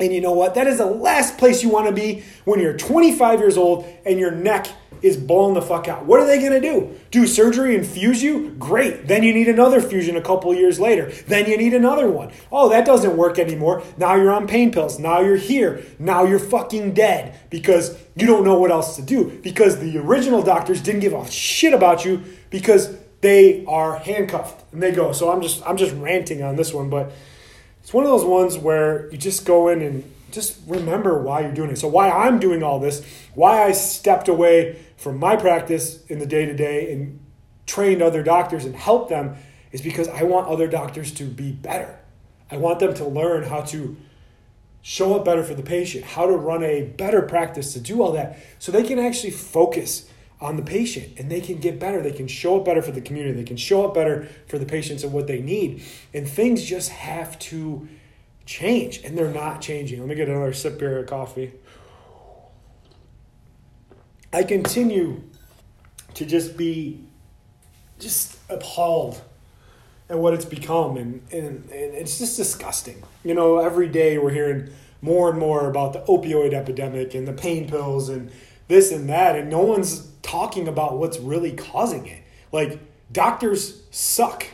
And 0.00 0.12
you 0.12 0.20
know 0.20 0.32
what? 0.32 0.54
That 0.54 0.66
is 0.66 0.78
the 0.78 0.86
last 0.86 1.38
place 1.38 1.62
you 1.62 1.68
want 1.68 1.86
to 1.86 1.92
be 1.92 2.24
when 2.44 2.60
you're 2.60 2.76
25 2.76 3.38
years 3.38 3.56
old 3.56 3.86
and 4.04 4.18
your 4.18 4.32
neck 4.32 4.66
is 5.04 5.18
blown 5.18 5.52
the 5.52 5.60
fuck 5.60 5.86
out. 5.86 6.06
What 6.06 6.18
are 6.18 6.26
they 6.26 6.38
going 6.38 6.52
to 6.52 6.60
do? 6.60 6.98
Do 7.10 7.26
surgery 7.26 7.76
and 7.76 7.86
fuse 7.86 8.22
you? 8.22 8.50
Great. 8.58 9.06
Then 9.06 9.22
you 9.22 9.34
need 9.34 9.48
another 9.48 9.82
fusion 9.82 10.16
a 10.16 10.22
couple 10.22 10.54
years 10.54 10.80
later. 10.80 11.12
Then 11.28 11.46
you 11.46 11.58
need 11.58 11.74
another 11.74 12.08
one. 12.08 12.32
Oh, 12.50 12.70
that 12.70 12.86
doesn't 12.86 13.16
work 13.16 13.38
anymore. 13.38 13.82
Now 13.98 14.14
you're 14.14 14.32
on 14.32 14.46
pain 14.48 14.72
pills. 14.72 14.98
Now 14.98 15.20
you're 15.20 15.36
here. 15.36 15.84
Now 15.98 16.24
you're 16.24 16.38
fucking 16.38 16.94
dead 16.94 17.38
because 17.50 17.98
you 18.16 18.26
don't 18.26 18.44
know 18.44 18.58
what 18.58 18.70
else 18.70 18.96
to 18.96 19.02
do 19.02 19.38
because 19.42 19.78
the 19.78 19.98
original 19.98 20.42
doctors 20.42 20.80
didn't 20.80 21.02
give 21.02 21.12
a 21.12 21.30
shit 21.30 21.74
about 21.74 22.04
you 22.04 22.22
because 22.48 22.96
they 23.20 23.64
are 23.66 23.98
handcuffed 23.98 24.64
and 24.72 24.82
they 24.82 24.92
go. 24.92 25.12
So 25.12 25.30
I'm 25.30 25.42
just 25.42 25.62
I'm 25.66 25.76
just 25.76 25.94
ranting 25.96 26.42
on 26.42 26.56
this 26.56 26.72
one, 26.72 26.88
but 26.88 27.12
it's 27.82 27.92
one 27.92 28.04
of 28.04 28.10
those 28.10 28.24
ones 28.24 28.56
where 28.56 29.10
you 29.10 29.18
just 29.18 29.44
go 29.44 29.68
in 29.68 29.82
and 29.82 30.10
just 30.34 30.58
remember 30.66 31.22
why 31.22 31.40
you're 31.40 31.52
doing 31.52 31.70
it. 31.70 31.78
So 31.78 31.88
why 31.88 32.10
I'm 32.10 32.38
doing 32.38 32.62
all 32.62 32.80
this, 32.80 33.04
why 33.34 33.62
I 33.62 33.72
stepped 33.72 34.28
away 34.28 34.78
from 35.04 35.18
my 35.18 35.36
practice 35.36 36.02
in 36.06 36.18
the 36.18 36.24
day 36.24 36.46
to 36.46 36.54
day 36.54 36.90
and 36.90 37.20
trained 37.66 38.00
other 38.00 38.22
doctors 38.22 38.64
and 38.64 38.74
helped 38.74 39.10
them 39.10 39.36
is 39.70 39.82
because 39.82 40.08
I 40.08 40.22
want 40.22 40.48
other 40.48 40.66
doctors 40.66 41.12
to 41.14 41.24
be 41.24 41.52
better. 41.52 41.98
I 42.50 42.56
want 42.56 42.78
them 42.80 42.94
to 42.94 43.04
learn 43.04 43.42
how 43.42 43.60
to 43.60 43.98
show 44.80 45.14
up 45.14 45.26
better 45.26 45.44
for 45.44 45.52
the 45.52 45.62
patient, 45.62 46.06
how 46.06 46.26
to 46.26 46.32
run 46.32 46.64
a 46.64 46.84
better 46.84 47.20
practice 47.20 47.74
to 47.74 47.80
do 47.80 48.02
all 48.02 48.12
that 48.12 48.38
so 48.58 48.72
they 48.72 48.82
can 48.82 48.98
actually 48.98 49.32
focus 49.32 50.08
on 50.40 50.56
the 50.56 50.62
patient 50.62 51.18
and 51.18 51.30
they 51.30 51.42
can 51.42 51.58
get 51.58 51.78
better. 51.78 52.00
They 52.00 52.10
can 52.10 52.26
show 52.26 52.58
up 52.58 52.64
better 52.64 52.80
for 52.80 52.92
the 52.92 53.02
community. 53.02 53.36
They 53.36 53.44
can 53.44 53.58
show 53.58 53.86
up 53.86 53.92
better 53.92 54.26
for 54.48 54.58
the 54.58 54.66
patients 54.66 55.04
and 55.04 55.12
what 55.12 55.26
they 55.26 55.42
need. 55.42 55.84
And 56.14 56.26
things 56.26 56.64
just 56.64 56.88
have 56.88 57.38
to 57.50 57.86
change 58.46 59.02
and 59.04 59.18
they're 59.18 59.30
not 59.30 59.60
changing. 59.60 60.00
Let 60.00 60.08
me 60.08 60.14
get 60.14 60.30
another 60.30 60.54
sip 60.54 60.80
here 60.80 60.98
of 60.98 61.06
coffee. 61.08 61.52
I 64.34 64.42
continue 64.42 65.22
to 66.14 66.26
just 66.26 66.56
be 66.56 67.00
just 68.00 68.36
appalled 68.48 69.22
at 70.08 70.18
what 70.18 70.34
it's 70.34 70.44
become 70.44 70.96
and, 70.96 71.22
and, 71.32 71.46
and 71.70 71.94
it's 71.94 72.18
just 72.18 72.36
disgusting. 72.36 73.02
You 73.22 73.34
know, 73.34 73.58
every 73.58 73.88
day 73.88 74.18
we're 74.18 74.32
hearing 74.32 74.70
more 75.00 75.30
and 75.30 75.38
more 75.38 75.70
about 75.70 75.92
the 75.92 76.00
opioid 76.00 76.52
epidemic 76.52 77.14
and 77.14 77.28
the 77.28 77.32
pain 77.32 77.68
pills 77.68 78.08
and 78.08 78.32
this 78.66 78.90
and 78.90 79.08
that, 79.08 79.36
and 79.36 79.50
no 79.50 79.60
one's 79.60 80.10
talking 80.22 80.66
about 80.66 80.98
what's 80.98 81.20
really 81.20 81.52
causing 81.52 82.06
it. 82.06 82.22
Like, 82.50 82.80
doctors 83.12 83.82
suck. 83.90 84.46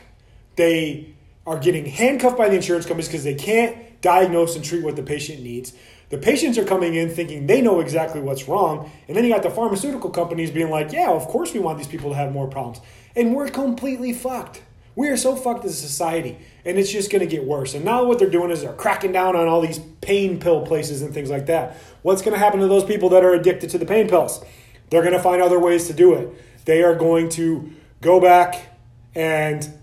They 0.57 1.15
are 1.45 1.59
getting 1.59 1.85
handcuffed 1.85 2.37
by 2.37 2.49
the 2.49 2.55
insurance 2.55 2.85
companies 2.85 3.07
because 3.07 3.23
they 3.23 3.35
can't 3.35 4.01
diagnose 4.01 4.55
and 4.55 4.63
treat 4.63 4.83
what 4.83 4.95
the 4.95 5.03
patient 5.03 5.41
needs. 5.41 5.73
The 6.09 6.17
patients 6.17 6.57
are 6.57 6.65
coming 6.65 6.93
in 6.95 7.09
thinking 7.09 7.47
they 7.47 7.61
know 7.61 7.79
exactly 7.79 8.19
what's 8.19 8.47
wrong. 8.47 8.91
And 9.07 9.15
then 9.15 9.23
you 9.23 9.31
got 9.33 9.43
the 9.43 9.49
pharmaceutical 9.49 10.09
companies 10.09 10.51
being 10.51 10.69
like, 10.69 10.91
yeah, 10.91 11.09
of 11.09 11.25
course 11.27 11.53
we 11.53 11.59
want 11.59 11.77
these 11.77 11.87
people 11.87 12.09
to 12.09 12.15
have 12.15 12.33
more 12.33 12.47
problems. 12.47 12.81
And 13.15 13.33
we're 13.33 13.47
completely 13.47 14.11
fucked. 14.11 14.61
We 14.95 15.07
are 15.07 15.15
so 15.15 15.37
fucked 15.37 15.63
as 15.63 15.71
a 15.71 15.87
society. 15.87 16.37
And 16.65 16.77
it's 16.77 16.91
just 16.91 17.11
going 17.11 17.21
to 17.21 17.27
get 17.27 17.45
worse. 17.45 17.73
And 17.73 17.85
now 17.85 18.03
what 18.03 18.19
they're 18.19 18.29
doing 18.29 18.51
is 18.51 18.61
they're 18.61 18.73
cracking 18.73 19.13
down 19.13 19.37
on 19.37 19.47
all 19.47 19.61
these 19.61 19.79
pain 20.01 20.37
pill 20.37 20.65
places 20.65 21.01
and 21.01 21.13
things 21.13 21.29
like 21.29 21.45
that. 21.45 21.77
What's 22.01 22.21
going 22.21 22.33
to 22.33 22.39
happen 22.39 22.59
to 22.59 22.67
those 22.67 22.83
people 22.83 23.07
that 23.09 23.23
are 23.23 23.33
addicted 23.33 23.69
to 23.69 23.77
the 23.77 23.85
pain 23.85 24.09
pills? 24.09 24.43
They're 24.89 25.03
going 25.03 25.13
to 25.13 25.23
find 25.23 25.41
other 25.41 25.59
ways 25.59 25.87
to 25.87 25.93
do 25.93 26.13
it. 26.13 26.65
They 26.65 26.83
are 26.83 26.93
going 26.93 27.29
to 27.29 27.71
go 28.01 28.19
back 28.19 28.77
and 29.15 29.80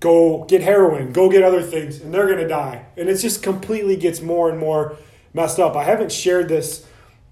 go 0.00 0.44
get 0.44 0.62
heroin, 0.62 1.12
go 1.12 1.30
get 1.30 1.42
other 1.42 1.62
things, 1.62 2.00
and 2.00 2.12
they're 2.12 2.26
going 2.26 2.38
to 2.38 2.48
die. 2.48 2.86
And 2.96 3.08
it 3.08 3.16
just 3.16 3.42
completely 3.42 3.96
gets 3.96 4.20
more 4.20 4.50
and 4.50 4.58
more 4.58 4.96
messed 5.32 5.58
up. 5.58 5.76
I 5.76 5.84
haven't 5.84 6.12
shared 6.12 6.48
this 6.48 6.86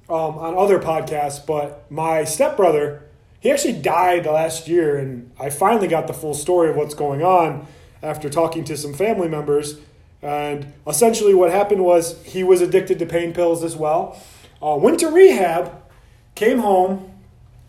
um, 0.08 0.38
on 0.38 0.56
other 0.56 0.78
podcasts, 0.78 1.44
but 1.44 1.90
my 1.90 2.24
stepbrother, 2.24 3.02
he 3.40 3.50
actually 3.50 3.74
died 3.80 4.26
last 4.26 4.68
year, 4.68 4.96
and 4.96 5.30
I 5.38 5.50
finally 5.50 5.88
got 5.88 6.06
the 6.06 6.14
full 6.14 6.34
story 6.34 6.70
of 6.70 6.76
what's 6.76 6.94
going 6.94 7.22
on 7.22 7.66
after 8.02 8.28
talking 8.28 8.64
to 8.64 8.76
some 8.76 8.94
family 8.94 9.28
members. 9.28 9.78
And 10.22 10.72
essentially, 10.86 11.34
what 11.34 11.50
happened 11.50 11.84
was 11.84 12.22
he 12.24 12.44
was 12.44 12.60
addicted 12.62 12.98
to 12.98 13.06
pain 13.06 13.34
pills 13.34 13.62
as 13.62 13.76
well. 13.76 14.18
Uh, 14.62 14.76
went 14.76 15.00
to 15.00 15.08
rehab, 15.08 15.82
came 16.34 16.58
home 16.58 17.12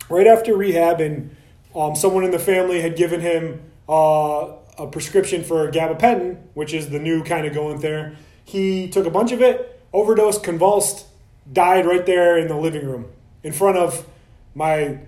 right 0.08 0.26
after 0.26 0.56
rehab, 0.56 1.00
and 1.00 1.36
um, 1.74 1.94
someone 1.94 2.24
in 2.24 2.30
the 2.30 2.38
family 2.38 2.80
had 2.80 2.96
given 2.96 3.20
him 3.20 3.60
uh, 3.88 4.52
a 4.78 4.86
prescription 4.86 5.42
for 5.42 5.70
gabapentin, 5.70 6.38
which 6.54 6.74
is 6.74 6.90
the 6.90 6.98
new 6.98 7.22
kind 7.24 7.46
of 7.46 7.54
going 7.54 7.80
there. 7.80 8.16
He 8.44 8.88
took 8.88 9.06
a 9.06 9.10
bunch 9.10 9.32
of 9.32 9.40
it, 9.42 9.82
overdosed, 9.92 10.42
convulsed, 10.42 11.06
died 11.52 11.86
right 11.86 12.04
there 12.04 12.36
in 12.38 12.48
the 12.48 12.56
living 12.56 12.86
room 12.86 13.06
in 13.42 13.52
front 13.52 13.76
of 13.76 14.06
my 14.54 14.98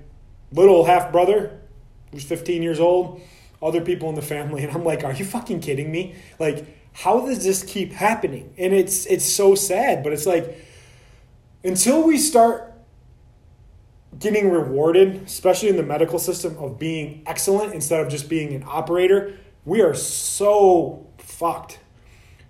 little 0.53 0.85
half 0.85 1.13
brother, 1.13 1.59
who's 2.13 2.25
15 2.25 2.63
years 2.63 2.81
old, 2.81 3.21
other 3.63 3.81
people 3.81 4.09
in 4.09 4.15
the 4.15 4.23
family. 4.23 4.63
And 4.69 4.73
I'm 4.73 4.85
like, 4.85 5.05
are 5.05 5.13
you 5.13 5.25
fucking 5.25 5.61
kidding 5.61 5.91
me? 5.91 6.15
Like, 6.39 6.67
how 6.93 7.27
does 7.27 7.45
this 7.45 7.63
keep 7.63 7.93
happening? 7.93 8.53
And 8.59 8.73
it's 8.73 9.07
it's 9.07 9.25
so 9.25 9.55
sad, 9.55 10.03
but 10.03 10.13
it's 10.13 10.27
like 10.27 10.65
until 11.63 12.03
we 12.03 12.19
start 12.19 12.73
getting 14.19 14.51
rewarded, 14.51 15.23
especially 15.25 15.69
in 15.69 15.77
the 15.77 15.83
medical 15.83 16.19
system, 16.19 16.57
of 16.59 16.79
being 16.79 17.23
excellent 17.27 17.75
instead 17.75 18.01
of 18.01 18.09
just 18.09 18.29
being 18.29 18.55
an 18.55 18.65
operator, 18.67 19.39
we 19.69 19.83
are 19.83 19.95
so 19.95 21.07
fucked. 21.19 21.79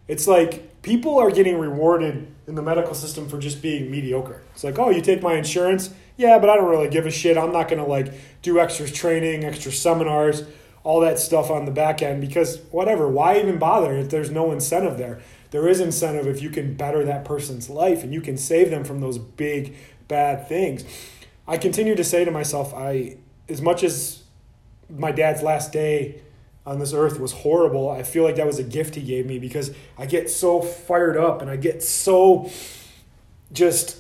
It's 0.06 0.28
like 0.28 0.82
people 0.82 1.18
are 1.18 1.32
getting 1.32 1.58
rewarded 1.58 2.32
in 2.46 2.54
the 2.54 2.62
medical 2.62 2.94
system 2.94 3.28
for 3.28 3.38
just 3.38 3.60
being 3.60 3.90
mediocre. 3.90 4.42
It's 4.54 4.62
like, 4.62 4.78
oh, 4.78 4.90
you 4.90 5.02
take 5.02 5.20
my 5.20 5.34
insurance? 5.34 5.90
Yeah, 6.16 6.38
but 6.38 6.48
I 6.48 6.54
don't 6.54 6.70
really 6.70 6.88
give 6.88 7.06
a 7.06 7.10
shit. 7.10 7.36
I'm 7.36 7.52
not 7.52 7.68
going 7.68 7.82
to 7.82 7.88
like 7.88 8.14
do 8.40 8.60
extra 8.60 8.88
training, 8.88 9.44
extra 9.44 9.72
seminars, 9.72 10.44
all 10.84 11.00
that 11.00 11.18
stuff 11.18 11.50
on 11.50 11.64
the 11.64 11.72
back 11.72 12.02
end 12.02 12.20
because 12.20 12.60
whatever, 12.70 13.08
why 13.08 13.38
even 13.38 13.58
bother 13.58 13.96
if 13.96 14.10
there's 14.10 14.30
no 14.30 14.52
incentive 14.52 14.96
there? 14.96 15.20
There 15.50 15.66
is 15.66 15.80
incentive 15.80 16.28
if 16.28 16.40
you 16.40 16.50
can 16.50 16.74
better 16.74 17.04
that 17.04 17.24
person's 17.24 17.68
life 17.68 18.04
and 18.04 18.14
you 18.14 18.20
can 18.20 18.36
save 18.36 18.70
them 18.70 18.84
from 18.84 19.00
those 19.00 19.18
big 19.18 19.74
bad 20.06 20.46
things. 20.46 20.84
I 21.48 21.58
continue 21.58 21.96
to 21.96 22.04
say 22.04 22.24
to 22.24 22.30
myself, 22.30 22.72
I 22.74 23.16
as 23.48 23.60
much 23.60 23.82
as 23.82 24.22
my 24.88 25.10
dad's 25.10 25.42
last 25.42 25.72
day 25.72 26.22
on 26.68 26.78
this 26.78 26.92
earth 26.92 27.18
was 27.18 27.32
horrible, 27.32 27.88
I 27.88 28.02
feel 28.02 28.24
like 28.24 28.36
that 28.36 28.46
was 28.46 28.58
a 28.58 28.62
gift 28.62 28.94
he 28.94 29.02
gave 29.02 29.24
me 29.24 29.38
because 29.38 29.74
I 29.96 30.04
get 30.04 30.28
so 30.28 30.60
fired 30.60 31.16
up 31.16 31.40
and 31.40 31.50
I 31.50 31.56
get 31.56 31.82
so 31.82 32.50
just 33.52 33.96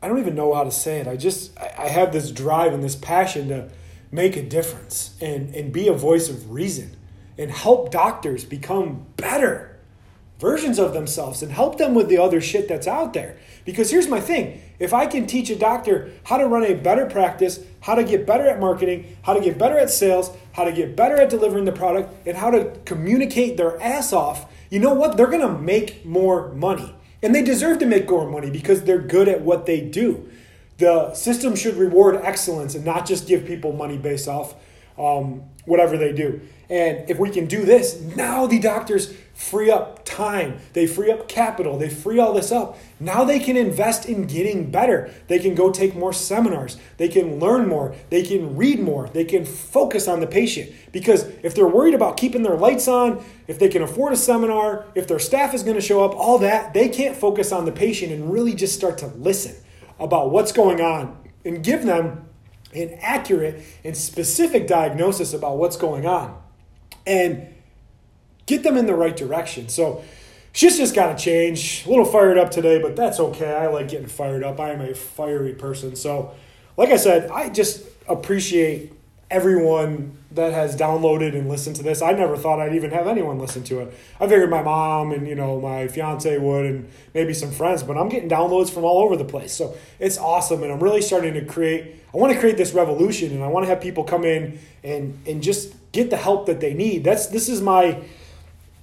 I 0.00 0.06
don't 0.06 0.20
even 0.20 0.36
know 0.36 0.54
how 0.54 0.62
to 0.62 0.70
say 0.70 1.00
it. 1.00 1.08
I 1.08 1.16
just 1.16 1.58
I 1.58 1.88
have 1.88 2.12
this 2.12 2.30
drive 2.30 2.72
and 2.72 2.84
this 2.84 2.94
passion 2.94 3.48
to 3.48 3.68
make 4.12 4.36
a 4.36 4.42
difference 4.42 5.16
and, 5.20 5.52
and 5.56 5.72
be 5.72 5.88
a 5.88 5.92
voice 5.92 6.28
of 6.28 6.52
reason 6.52 6.96
and 7.36 7.50
help 7.50 7.90
doctors 7.90 8.44
become 8.44 9.04
better 9.16 9.76
versions 10.38 10.78
of 10.78 10.92
themselves 10.92 11.42
and 11.42 11.50
help 11.50 11.78
them 11.78 11.94
with 11.94 12.08
the 12.08 12.18
other 12.18 12.40
shit 12.40 12.68
that's 12.68 12.86
out 12.86 13.12
there. 13.12 13.36
Because 13.64 13.90
here's 13.90 14.08
my 14.08 14.20
thing 14.20 14.62
if 14.78 14.92
I 14.92 15.06
can 15.06 15.26
teach 15.26 15.50
a 15.50 15.56
doctor 15.56 16.12
how 16.24 16.36
to 16.36 16.46
run 16.46 16.64
a 16.64 16.74
better 16.74 17.06
practice, 17.06 17.60
how 17.80 17.94
to 17.94 18.04
get 18.04 18.26
better 18.26 18.46
at 18.46 18.60
marketing, 18.60 19.16
how 19.22 19.34
to 19.34 19.40
get 19.40 19.58
better 19.58 19.78
at 19.78 19.90
sales, 19.90 20.30
how 20.56 20.64
to 20.64 20.72
get 20.72 20.96
better 20.96 21.16
at 21.16 21.28
delivering 21.28 21.66
the 21.66 21.72
product, 21.72 22.26
and 22.26 22.34
how 22.34 22.50
to 22.50 22.72
communicate 22.86 23.58
their 23.58 23.80
ass 23.80 24.10
off, 24.14 24.50
you 24.70 24.80
know 24.80 24.94
what? 24.94 25.18
They're 25.18 25.26
gonna 25.26 25.58
make 25.58 26.04
more 26.06 26.50
money. 26.52 26.94
And 27.22 27.34
they 27.34 27.42
deserve 27.42 27.78
to 27.80 27.86
make 27.86 28.08
more 28.08 28.28
money 28.28 28.50
because 28.50 28.82
they're 28.84 28.98
good 28.98 29.28
at 29.28 29.42
what 29.42 29.66
they 29.66 29.82
do. 29.82 30.30
The 30.78 31.12
system 31.14 31.56
should 31.56 31.76
reward 31.76 32.16
excellence 32.16 32.74
and 32.74 32.86
not 32.86 33.06
just 33.06 33.28
give 33.28 33.44
people 33.44 33.72
money 33.72 33.98
based 33.98 34.28
off 34.28 34.54
um, 34.98 35.42
whatever 35.66 35.98
they 35.98 36.12
do. 36.12 36.40
And 36.68 37.08
if 37.08 37.18
we 37.18 37.30
can 37.30 37.46
do 37.46 37.64
this, 37.64 38.00
now 38.00 38.46
the 38.46 38.58
doctors 38.58 39.14
free 39.34 39.70
up 39.70 40.04
time, 40.04 40.58
they 40.72 40.86
free 40.86 41.12
up 41.12 41.28
capital, 41.28 41.78
they 41.78 41.88
free 41.88 42.18
all 42.18 42.32
this 42.32 42.50
up. 42.50 42.78
Now 42.98 43.22
they 43.22 43.38
can 43.38 43.56
invest 43.56 44.06
in 44.06 44.26
getting 44.26 44.70
better. 44.70 45.12
They 45.28 45.38
can 45.38 45.54
go 45.54 45.70
take 45.70 45.94
more 45.94 46.12
seminars, 46.12 46.78
they 46.96 47.08
can 47.08 47.38
learn 47.38 47.68
more, 47.68 47.94
they 48.10 48.22
can 48.22 48.56
read 48.56 48.80
more, 48.80 49.08
they 49.08 49.24
can 49.24 49.44
focus 49.44 50.08
on 50.08 50.20
the 50.20 50.26
patient. 50.26 50.72
Because 50.90 51.24
if 51.42 51.54
they're 51.54 51.68
worried 51.68 51.94
about 51.94 52.16
keeping 52.16 52.42
their 52.42 52.56
lights 52.56 52.88
on, 52.88 53.22
if 53.46 53.58
they 53.58 53.68
can 53.68 53.82
afford 53.82 54.12
a 54.12 54.16
seminar, 54.16 54.86
if 54.94 55.06
their 55.06 55.20
staff 55.20 55.54
is 55.54 55.62
going 55.62 55.76
to 55.76 55.82
show 55.82 56.04
up, 56.04 56.16
all 56.16 56.38
that, 56.38 56.72
they 56.72 56.88
can't 56.88 57.16
focus 57.16 57.52
on 57.52 57.64
the 57.64 57.72
patient 57.72 58.10
and 58.10 58.32
really 58.32 58.54
just 58.54 58.74
start 58.74 58.98
to 58.98 59.06
listen 59.06 59.54
about 60.00 60.30
what's 60.30 60.52
going 60.52 60.80
on 60.80 61.16
and 61.44 61.62
give 61.62 61.84
them 61.84 62.25
an 62.76 62.98
accurate 63.00 63.62
and 63.84 63.96
specific 63.96 64.66
diagnosis 64.66 65.32
about 65.32 65.56
what's 65.58 65.76
going 65.76 66.06
on 66.06 66.40
and 67.06 67.46
get 68.46 68.62
them 68.62 68.76
in 68.76 68.86
the 68.86 68.94
right 68.94 69.16
direction. 69.16 69.68
So 69.68 70.02
shit's 70.52 70.78
just 70.78 70.94
got 70.94 71.16
to 71.16 71.22
change. 71.22 71.84
A 71.86 71.88
little 71.88 72.04
fired 72.04 72.38
up 72.38 72.50
today, 72.50 72.80
but 72.80 72.96
that's 72.96 73.20
okay. 73.20 73.52
I 73.52 73.66
like 73.68 73.88
getting 73.88 74.06
fired 74.06 74.42
up. 74.42 74.58
I 74.60 74.70
am 74.70 74.80
a 74.80 74.94
fiery 74.94 75.54
person. 75.54 75.96
So, 75.96 76.34
like 76.76 76.90
I 76.90 76.96
said, 76.96 77.30
I 77.30 77.48
just 77.48 77.84
appreciate 78.08 78.92
everyone 79.30 80.16
that 80.30 80.52
has 80.52 80.76
downloaded 80.76 81.34
and 81.34 81.48
listened 81.48 81.76
to 81.76 81.82
this. 81.82 82.02
I 82.02 82.12
never 82.12 82.36
thought 82.36 82.60
I'd 82.60 82.74
even 82.74 82.90
have 82.90 83.06
anyone 83.06 83.38
listen 83.38 83.64
to 83.64 83.80
it. 83.80 83.94
I 84.20 84.28
figured 84.28 84.50
my 84.50 84.62
mom 84.62 85.12
and 85.12 85.26
you 85.26 85.34
know 85.34 85.60
my 85.60 85.88
fiance 85.88 86.36
would 86.38 86.66
and 86.66 86.88
maybe 87.14 87.34
some 87.34 87.50
friends, 87.50 87.82
but 87.82 87.96
I'm 87.96 88.08
getting 88.08 88.28
downloads 88.28 88.70
from 88.70 88.84
all 88.84 89.02
over 89.02 89.16
the 89.16 89.24
place. 89.24 89.52
So 89.52 89.76
it's 89.98 90.18
awesome 90.18 90.62
and 90.62 90.72
I'm 90.72 90.80
really 90.80 91.02
starting 91.02 91.34
to 91.34 91.44
create 91.44 91.96
I 92.14 92.18
want 92.18 92.32
to 92.32 92.38
create 92.38 92.56
this 92.56 92.72
revolution 92.72 93.32
and 93.32 93.42
I 93.42 93.48
want 93.48 93.64
to 93.64 93.68
have 93.68 93.80
people 93.80 94.04
come 94.04 94.24
in 94.24 94.58
and 94.84 95.18
and 95.26 95.42
just 95.42 95.74
get 95.92 96.10
the 96.10 96.16
help 96.16 96.46
that 96.46 96.60
they 96.60 96.74
need. 96.74 97.02
That's 97.02 97.26
this 97.26 97.48
is 97.48 97.60
my 97.60 98.02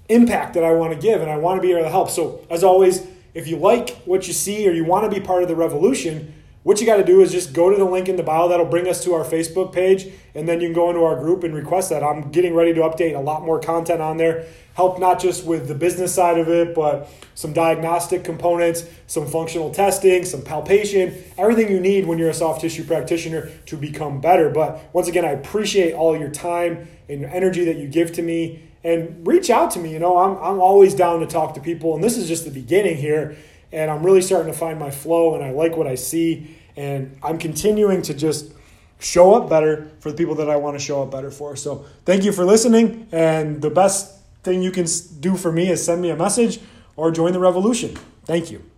impact 0.10 0.56
that 0.56 0.64
I 0.64 0.74
want 0.74 0.94
to 0.94 1.00
give 1.00 1.22
and 1.22 1.32
I 1.32 1.38
want 1.38 1.58
to 1.58 1.62
be 1.62 1.72
able 1.72 1.84
to 1.84 1.90
help. 1.90 2.10
So 2.10 2.46
as 2.50 2.64
always, 2.64 3.08
if 3.34 3.48
you 3.48 3.58
like 3.58 3.92
what 4.06 4.28
you 4.28 4.34
see 4.34 4.68
or 4.68 4.72
you 4.72 4.84
want 4.86 5.10
to 5.10 5.20
be 5.20 5.26
part 5.26 5.44
of 5.44 5.50
the 5.50 5.56
revolution, 5.56 6.34
what 6.64 6.80
you 6.80 6.86
got 6.86 6.96
to 6.96 7.04
do 7.04 7.22
is 7.22 7.32
just 7.32 7.54
go 7.54 7.70
to 7.70 7.76
the 7.76 7.86
link 7.86 8.08
in 8.08 8.16
the 8.16 8.24
bio. 8.24 8.48
That'll 8.48 8.66
bring 8.66 8.88
us 8.88 9.04
to 9.04 9.14
our 9.14 9.26
Facebook 9.26 9.74
page, 9.74 10.08
and 10.34 10.48
then 10.48 10.62
you 10.62 10.68
can 10.68 10.74
go 10.74 10.90
into 10.90 11.04
our 11.04 11.20
group 11.20 11.44
and 11.44 11.54
request 11.54 11.90
that. 11.90 12.04
I'm 12.04 12.32
getting 12.32 12.56
ready 12.56 12.74
to 12.74 12.82
update 12.82 13.16
a 13.16 13.20
lot 13.20 13.44
more 13.44 13.60
content 13.60 14.02
on 14.02 14.18
there. 14.18 14.46
Help 14.74 14.98
not 14.98 15.20
just 15.20 15.46
with 15.46 15.68
the 15.68 15.76
business 15.76 16.16
side 16.16 16.40
of 16.40 16.48
it, 16.48 16.74
but 16.74 17.10
some 17.36 17.54
diagnostic 17.54 18.24
components, 18.24 18.86
some 19.08 19.28
functional 19.28 19.72
testing, 19.72 20.26
some 20.26 20.42
palpation, 20.42 21.14
everything 21.38 21.70
you 21.70 21.80
need 21.80 22.08
when 22.08 22.18
you're 22.18 22.30
a 22.30 22.34
soft 22.34 22.62
tissue 22.62 22.84
practitioner 22.84 23.52
to 23.66 23.78
become 23.78 24.20
better. 24.22 24.50
But 24.50 24.82
once 24.94 25.08
again, 25.08 25.26
I 25.26 25.32
appreciate 25.32 25.94
all 25.94 26.18
your 26.18 26.32
time 26.32 26.88
and 27.10 27.20
your 27.20 27.30
energy 27.30 27.66
that 27.66 27.76
you 27.76 27.88
give 27.88 28.14
to 28.14 28.22
me. 28.22 28.70
And 28.86 29.26
reach 29.26 29.50
out 29.50 29.72
to 29.72 29.80
me. 29.80 29.94
You 29.94 30.00
know, 30.00 30.18
I'm, 30.18 30.36
I'm 30.44 30.60
always 30.60 30.94
down 30.94 31.22
to 31.22 31.26
talk 31.26 31.54
to 31.54 31.62
people, 31.62 31.96
and 31.96 32.04
this 32.04 32.18
is 32.18 32.28
just 32.28 32.44
the 32.44 32.52
beginning 32.52 32.98
here 32.98 33.38
and 33.74 33.92
I'm 33.92 34.04
really 34.06 34.22
starting 34.22 34.52
to 34.52 34.58
find 34.58 34.80
my 34.80 34.92
flow 34.92 35.36
and 35.36 35.44
I 35.44 35.52
like 35.52 35.76
what 35.76 35.88
I 35.88 35.96
see 35.96 36.56
and 36.78 37.18
I'm 37.22 37.38
continuing 37.38 38.02
to 38.04 38.14
just 38.14 38.54
show 39.00 39.34
up 39.34 39.50
better 39.50 39.92
for 40.00 40.12
the 40.12 40.18
people 40.18 40.36
that 40.36 40.50
I 40.50 40.56
want 40.56 40.78
to 40.78 40.84
show 40.84 41.04
up 41.04 41.12
better 41.12 41.32
for. 41.32 41.56
So, 41.56 41.86
thank 42.06 42.24
you 42.24 42.32
for 42.32 42.46
listening 42.46 43.08
and 43.12 43.62
the 43.62 43.70
best 43.70 44.20
thing 44.44 44.62
you 44.62 44.72
can 44.72 44.86
do 45.20 45.36
for 45.36 45.52
me 45.52 45.70
is 45.70 45.84
send 45.84 46.02
me 46.02 46.10
a 46.10 46.16
message 46.16 46.60
or 46.96 47.12
join 47.12 47.34
the 47.34 47.40
revolution. 47.40 47.96
Thank 48.26 48.52
you. 48.52 48.73